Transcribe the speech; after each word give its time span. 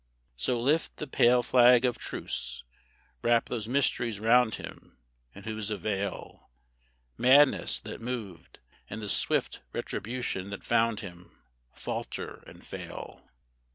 So 0.35 0.59
lift 0.59 0.97
the 0.97 1.05
pale 1.05 1.43
flag 1.43 1.85
of 1.85 1.99
truce, 1.99 2.63
wrap 3.21 3.49
those 3.49 3.67
mysteries 3.67 4.19
round 4.19 4.55
him, 4.55 4.97
In 5.35 5.43
whose 5.43 5.69
avail 5.69 6.49
Madness 7.19 7.79
that 7.81 8.01
moved, 8.01 8.57
and 8.89 8.99
the 8.99 9.07
swift 9.09 9.61
retribution 9.73 10.49
that 10.49 10.65
found 10.65 11.01
him, 11.01 11.43
Falter 11.75 12.43
and 12.47 12.65
fail. 12.65 13.29